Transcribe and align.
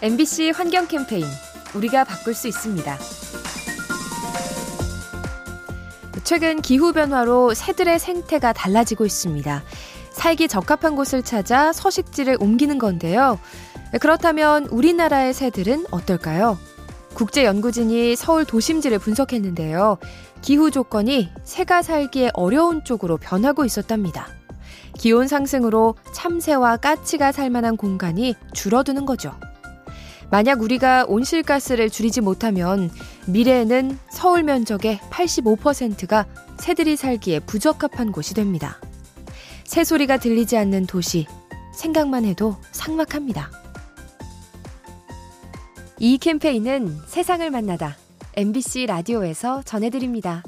MBC 0.00 0.50
환경 0.50 0.86
캠페인 0.86 1.24
우리가 1.74 2.04
바꿀 2.04 2.32
수 2.32 2.46
있습니다. 2.46 2.98
최근 6.22 6.62
기후 6.62 6.92
변화로 6.92 7.52
새들의 7.54 7.98
생태가 7.98 8.52
달라지고 8.52 9.04
있습니다. 9.06 9.64
살기 10.12 10.46
적합한 10.46 10.94
곳을 10.94 11.24
찾아 11.24 11.72
서식지를 11.72 12.36
옮기는 12.38 12.78
건데요. 12.78 13.40
그렇다면 14.00 14.66
우리나라의 14.66 15.34
새들은 15.34 15.86
어떨까요? 15.90 16.58
국제연구진이 17.14 18.14
서울 18.14 18.44
도심지를 18.44 19.00
분석했는데요. 19.00 19.98
기후 20.42 20.70
조건이 20.70 21.28
새가 21.42 21.82
살기에 21.82 22.30
어려운 22.34 22.84
쪽으로 22.84 23.16
변하고 23.16 23.64
있었답니다. 23.64 24.28
기온 24.96 25.26
상승으로 25.26 25.96
참새와 26.12 26.76
까치가 26.76 27.32
살 27.32 27.50
만한 27.50 27.76
공간이 27.76 28.36
줄어드는 28.52 29.04
거죠. 29.06 29.34
만약 30.30 30.60
우리가 30.60 31.06
온실가스를 31.08 31.90
줄이지 31.90 32.20
못하면 32.20 32.90
미래에는 33.26 33.98
서울 34.10 34.42
면적의 34.42 34.98
85%가 35.10 36.26
새들이 36.58 36.96
살기에 36.96 37.40
부적합한 37.40 38.12
곳이 38.12 38.34
됩니다. 38.34 38.80
새소리가 39.64 40.18
들리지 40.18 40.56
않는 40.56 40.86
도시, 40.86 41.26
생각만 41.74 42.24
해도 42.24 42.56
삭막합니다. 42.72 43.50
이 45.98 46.18
캠페인은 46.18 46.96
세상을 47.06 47.48
만나다 47.50 47.96
MBC 48.36 48.86
라디오에서 48.86 49.62
전해드립니다. 49.62 50.42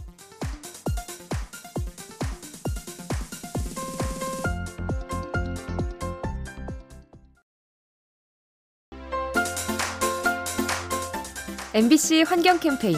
MBC 11.73 12.23
환경 12.23 12.59
캠페인 12.59 12.97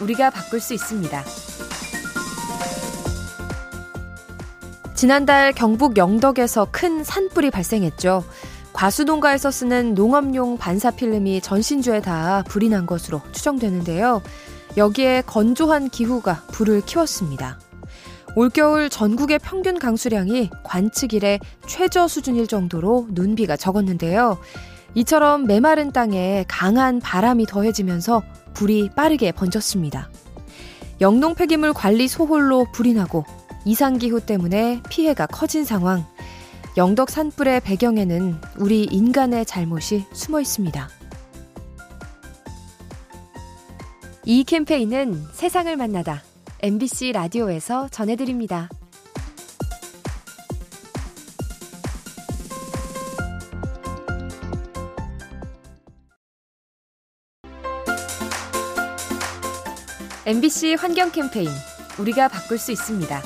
우리가 0.00 0.30
바꿀 0.30 0.58
수 0.58 0.72
있습니다. 0.72 1.24
지난달 4.94 5.52
경북 5.52 5.98
영덕에서 5.98 6.68
큰 6.70 7.04
산불이 7.04 7.50
발생했죠. 7.50 8.24
과수농가에서 8.72 9.50
쓰는 9.50 9.92
농업용 9.92 10.56
반사 10.56 10.92
필름이 10.92 11.42
전신주에 11.42 12.00
닿아 12.00 12.44
불이 12.44 12.70
난 12.70 12.86
것으로 12.86 13.20
추정되는데요. 13.32 14.22
여기에 14.78 15.24
건조한 15.26 15.90
기후가 15.90 16.44
불을 16.50 16.80
키웠습니다. 16.86 17.58
올겨울 18.36 18.88
전국의 18.88 19.38
평균 19.40 19.78
강수량이 19.78 20.48
관측 20.62 21.12
일래 21.12 21.38
최저 21.66 22.08
수준일 22.08 22.46
정도로 22.46 23.08
눈비가 23.10 23.58
적었는데요. 23.58 24.38
이처럼 24.94 25.46
메마른 25.46 25.92
땅에 25.92 26.44
강한 26.46 27.00
바람이 27.00 27.46
더해지면서 27.46 28.22
불이 28.54 28.90
빠르게 28.94 29.32
번졌습니다. 29.32 30.08
영농 31.00 31.34
폐기물 31.34 31.72
관리 31.72 32.06
소홀로 32.06 32.66
불이 32.72 32.94
나고 32.94 33.24
이상기후 33.64 34.24
때문에 34.24 34.80
피해가 34.88 35.26
커진 35.26 35.64
상황. 35.64 36.06
영덕 36.76 37.10
산불의 37.10 37.60
배경에는 37.60 38.36
우리 38.58 38.84
인간의 38.84 39.46
잘못이 39.46 40.06
숨어 40.12 40.40
있습니다. 40.40 40.88
이 44.26 44.44
캠페인은 44.44 45.22
세상을 45.32 45.76
만나다 45.76 46.22
MBC 46.62 47.12
라디오에서 47.12 47.88
전해드립니다. 47.90 48.68
MBC 60.26 60.76
환경 60.78 61.10
캠페인 61.10 61.50
우리가 61.98 62.28
바꿀 62.28 62.56
수 62.56 62.72
있습니다. 62.72 63.22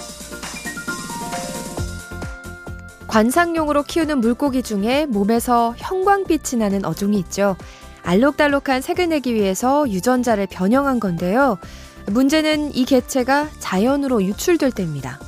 관상용으로 3.07 3.85
키우는 3.85 4.19
물고기 4.19 4.65
중에 4.65 5.07
몸에서 5.07 5.75
형광빛이 5.79 6.59
나는 6.59 6.85
어종이 6.85 7.17
있죠. 7.21 7.57
알록달록한 8.03 8.81
색을 8.81 9.11
내기 9.11 9.33
위해서 9.35 9.89
유전자를 9.89 10.49
변형한 10.51 10.99
건데요. 10.99 11.59
문제는 12.07 12.75
이 12.75 12.85
개체가 12.85 13.49
자연으로 13.61 14.25
유출될 14.25 14.73
때입니다. 14.73 15.21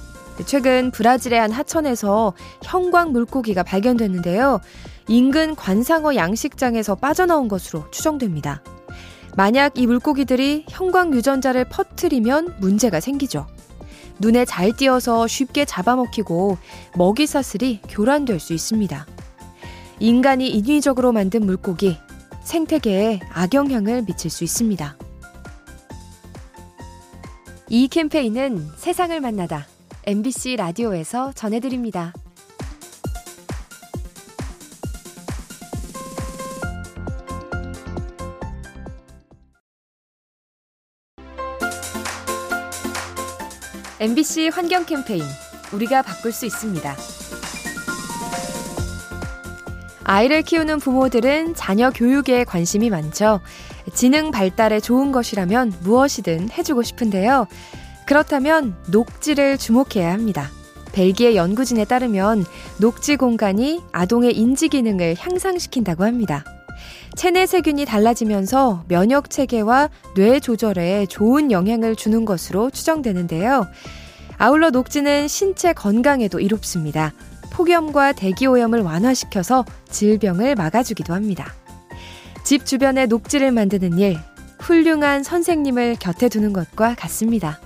최근 0.46 0.90
브라질의 0.90 1.38
한 1.38 1.52
하천에서 1.52 2.32
형광 2.64 3.12
물고기가 3.12 3.62
발견됐는데요. 3.62 4.60
인근 5.06 5.54
관상어 5.54 6.16
양식장에서 6.16 6.96
빠져나온 6.96 7.46
것으로 7.46 7.88
추정됩니다. 7.92 8.60
만약 9.36 9.78
이 9.78 9.86
물고기들이 9.86 10.66
형광 10.68 11.14
유전자를 11.14 11.68
퍼뜨리면 11.68 12.56
문제가 12.60 13.00
생기죠. 13.00 13.46
눈에 14.18 14.44
잘 14.44 14.72
띄어서 14.72 15.26
쉽게 15.26 15.64
잡아먹히고 15.64 16.58
먹이 16.96 17.26
사슬이 17.26 17.80
교란될 17.88 18.38
수 18.38 18.52
있습니다. 18.52 19.06
인간이 19.98 20.48
인위적으로 20.48 21.12
만든 21.12 21.44
물고기, 21.46 21.96
생태계에 22.42 23.20
악영향을 23.32 24.04
미칠 24.06 24.30
수 24.30 24.44
있습니다. 24.44 24.96
이 27.68 27.88
캠페인은 27.88 28.66
세상을 28.76 29.18
만나다 29.20 29.66
MBC 30.04 30.56
라디오에서 30.56 31.32
전해드립니다. 31.32 32.12
MBC 44.00 44.48
환경 44.48 44.86
캠페인 44.86 45.22
우리가 45.74 46.00
바꿀 46.00 46.32
수 46.32 46.46
있습니다. 46.46 46.96
아이를 50.04 50.40
키우는 50.40 50.78
부모들은 50.78 51.54
자녀 51.54 51.90
교육에 51.90 52.44
관심이 52.44 52.88
많죠. 52.88 53.40
지능 53.92 54.30
발달에 54.30 54.80
좋은 54.80 55.12
것이라면 55.12 55.74
무엇이든 55.82 56.48
해주고 56.50 56.82
싶은데요. 56.82 57.46
그렇다면 58.06 58.74
녹지를 58.88 59.58
주목해야 59.58 60.14
합니다. 60.14 60.50
벨기에 60.92 61.36
연구진에 61.36 61.84
따르면 61.84 62.46
녹지 62.78 63.16
공간이 63.16 63.82
아동의 63.92 64.34
인지 64.34 64.68
기능을 64.68 65.16
향상시킨다고 65.18 66.04
합니다. 66.04 66.42
체내 67.16 67.46
세균이 67.46 67.84
달라지면서 67.84 68.84
면역 68.88 69.30
체계와 69.30 69.90
뇌 70.14 70.40
조절에 70.40 71.06
좋은 71.06 71.50
영향을 71.50 71.96
주는 71.96 72.24
것으로 72.24 72.70
추정되는데요. 72.70 73.66
아울러 74.38 74.70
녹지는 74.70 75.28
신체 75.28 75.72
건강에도 75.72 76.40
이롭습니다. 76.40 77.12
폭염과 77.52 78.12
대기오염을 78.12 78.80
완화시켜서 78.80 79.64
질병을 79.90 80.54
막아주기도 80.54 81.12
합니다. 81.12 81.52
집 82.44 82.64
주변에 82.64 83.06
녹지를 83.06 83.52
만드는 83.52 83.98
일, 83.98 84.18
훌륭한 84.60 85.22
선생님을 85.22 85.96
곁에 86.00 86.28
두는 86.28 86.52
것과 86.52 86.94
같습니다. 86.94 87.60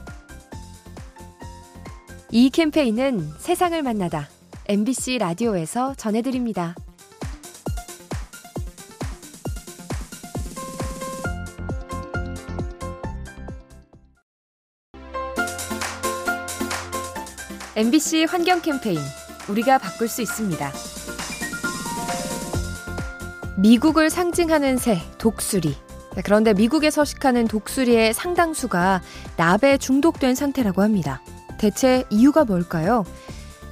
이 2.30 2.50
캠페인은 2.50 3.30
세상을 3.38 3.80
만나다 3.82 4.28
MBC 4.66 5.18
라디오에서 5.18 5.94
전해드립니다. 5.94 6.74
MBC 17.76 18.26
환경 18.30 18.62
캠페인 18.62 19.00
우리가 19.48 19.78
바꿀 19.78 20.06
수 20.06 20.22
있습니다. 20.22 20.72
미국을 23.56 24.10
상징하는 24.10 24.76
새, 24.76 25.00
독수리. 25.18 25.74
그런데 26.24 26.54
미국에 26.54 26.90
서식하는 26.90 27.48
독수리의 27.48 28.14
상당수가 28.14 29.02
납에 29.36 29.76
중독된 29.78 30.36
상태라고 30.36 30.82
합니다. 30.82 31.20
대체 31.58 32.04
이유가 32.10 32.44
뭘까요? 32.44 33.04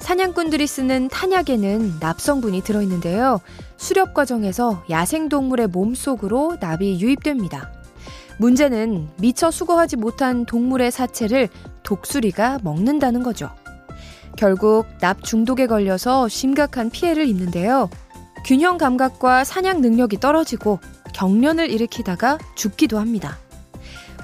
사냥꾼들이 0.01 0.67
쓰는 0.67 1.07
탄약에는 1.07 2.01
납 2.01 2.21
성분이 2.21 2.63
들어있는데요. 2.63 3.41
수렵 3.77 4.15
과정에서 4.15 4.83
야생동물의 4.91 5.69
몸속으로 5.69 6.57
납이 6.59 7.01
유입됩니다. 7.01 7.71
문제는 8.39 9.11
미처 9.21 9.53
수거하지 9.53 9.97
못한 9.97 10.45
동물의 10.45 10.91
사체를 10.91 11.49
독수리가 11.85 12.59
먹는다는 12.65 13.23
거죠. 13.23 13.51
결국 14.37 14.87
납 15.01 15.23
중독에 15.23 15.67
걸려서 15.67 16.29
심각한 16.29 16.91
피해를 16.91 17.27
입는데요. 17.27 17.89
균형 18.45 18.79
감각과 18.79 19.45
사냥 19.45 19.81
능력이 19.81 20.19
떨어지고 20.21 20.81
경련을 21.15 21.71
일으키다가 21.71 22.39
죽기도 22.55 22.99
합니다. 22.99 23.39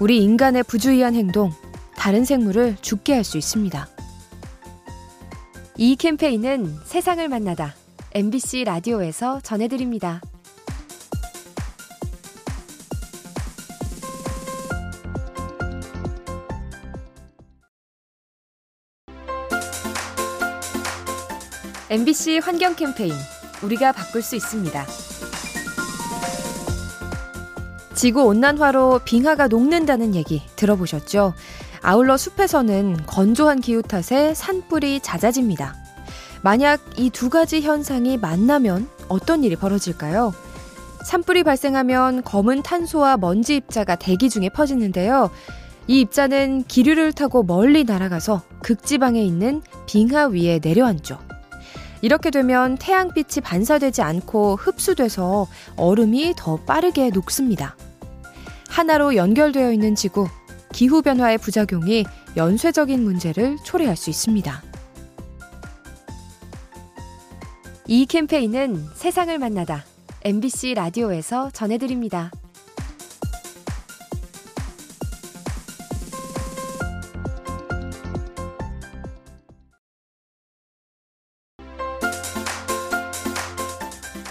우리 0.00 0.22
인간의 0.22 0.62
부주의한 0.64 1.14
행동, 1.14 1.52
다른 1.96 2.24
생물을 2.24 2.76
죽게 2.80 3.14
할 3.14 3.24
수 3.24 3.38
있습니다. 3.38 3.88
이 5.76 5.96
캠페인은 5.96 6.76
세상을 6.84 7.28
만나다 7.28 7.74
MBC 8.12 8.64
라디오에서 8.64 9.40
전해드립니다. 9.42 10.20
MBC 21.90 22.40
환경 22.42 22.74
캠페인 22.76 23.14
우리가 23.62 23.92
바꿀 23.92 24.20
수 24.22 24.36
있습니다. 24.36 24.84
지구 27.94 28.24
온난화로 28.24 29.00
빙하가 29.04 29.48
녹는다는 29.48 30.14
얘기 30.14 30.42
들어보셨죠? 30.56 31.32
아울러 31.80 32.16
숲에서는 32.16 33.06
건조한 33.06 33.60
기후 33.60 33.82
탓에 33.82 34.34
산불이 34.34 35.00
잦아집니다. 35.00 35.74
만약 36.42 36.80
이 36.98 37.10
두 37.10 37.30
가지 37.30 37.62
현상이 37.62 38.18
만나면 38.18 38.88
어떤 39.08 39.42
일이 39.42 39.56
벌어질까요? 39.56 40.34
산불이 41.04 41.42
발생하면 41.42 42.22
검은 42.22 42.62
탄소와 42.62 43.16
먼지 43.16 43.56
입자가 43.56 43.96
대기 43.96 44.28
중에 44.28 44.50
퍼지는데요. 44.50 45.30
이 45.86 46.00
입자는 46.00 46.64
기류를 46.64 47.12
타고 47.12 47.42
멀리 47.42 47.84
날아가서 47.84 48.42
극지방에 48.62 49.22
있는 49.24 49.62
빙하 49.86 50.26
위에 50.26 50.60
내려앉죠. 50.62 51.27
이렇게 52.02 52.30
되면 52.30 52.76
태양빛이 52.76 53.42
반사되지 53.42 54.02
않고 54.02 54.56
흡수돼서 54.56 55.46
얼음이 55.76 56.34
더 56.36 56.56
빠르게 56.56 57.10
녹습니다. 57.10 57.76
하나로 58.68 59.16
연결되어 59.16 59.72
있는 59.72 59.94
지구, 59.94 60.28
기후변화의 60.72 61.38
부작용이 61.38 62.04
연쇄적인 62.36 63.02
문제를 63.02 63.56
초래할 63.64 63.96
수 63.96 64.10
있습니다. 64.10 64.62
이 67.86 68.06
캠페인은 68.06 68.84
세상을 68.94 69.36
만나다 69.38 69.84
MBC 70.22 70.74
라디오에서 70.74 71.50
전해드립니다. 71.50 72.30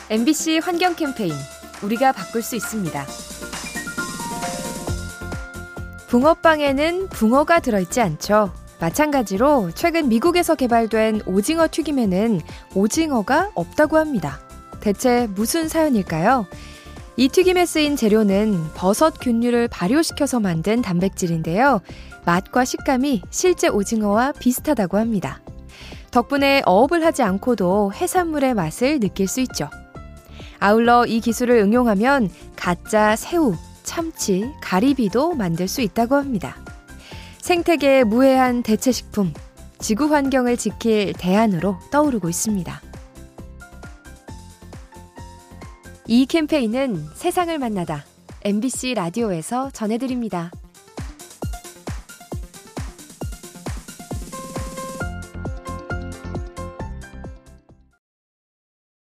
MBC 0.09 0.59
환경 0.59 0.95
캠페인 0.95 1.33
우리가 1.83 2.13
바꿀 2.13 2.41
수 2.41 2.55
있습니다. 2.55 3.05
붕어빵에는 6.07 7.09
붕어가 7.09 7.59
들어있지 7.59 7.99
않죠. 7.99 8.53
마찬가지로 8.79 9.71
최근 9.75 10.07
미국에서 10.07 10.55
개발된 10.55 11.23
오징어 11.25 11.67
튀김에는 11.69 12.39
오징어가 12.73 13.51
없다고 13.53 13.97
합니다. 13.97 14.39
대체 14.79 15.27
무슨 15.35 15.67
사연일까요? 15.67 16.45
이 17.17 17.27
튀김에 17.27 17.65
쓰인 17.65 17.97
재료는 17.97 18.63
버섯 18.75 19.19
균류를 19.19 19.67
발효시켜서 19.67 20.39
만든 20.39 20.81
단백질인데요. 20.81 21.81
맛과 22.25 22.63
식감이 22.63 23.23
실제 23.29 23.67
오징어와 23.67 24.31
비슷하다고 24.39 24.97
합니다. 24.97 25.41
덕분에 26.11 26.61
어업을 26.65 27.03
하지 27.03 27.23
않고도 27.23 27.91
해산물의 27.93 28.53
맛을 28.53 29.01
느낄 29.01 29.27
수 29.27 29.41
있죠. 29.41 29.69
아울러 30.59 31.05
이 31.05 31.19
기술을 31.19 31.57
응용하면 31.59 32.29
가짜 32.55 33.15
새우, 33.15 33.55
참치, 33.83 34.51
가리비도 34.61 35.35
만들 35.35 35.67
수 35.67 35.81
있다고 35.81 36.15
합니다. 36.15 36.57
생태계에 37.39 38.03
무해한 38.03 38.63
대체식품, 38.63 39.33
지구 39.79 40.13
환경을 40.13 40.57
지킬 40.57 41.13
대안으로 41.13 41.77
떠오르고 41.91 42.29
있습니다. 42.29 42.81
이 46.07 46.25
캠페인은 46.25 47.05
세상을 47.15 47.57
만나다 47.57 48.05
MBC 48.43 48.93
라디오에서 48.93 49.71
전해드립니다. 49.71 50.51